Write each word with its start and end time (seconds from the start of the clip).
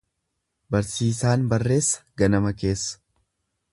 Barsiisaan 0.75 1.45
barreessa 1.51 2.01
ganama 2.23 2.55
keessa. 2.63 2.99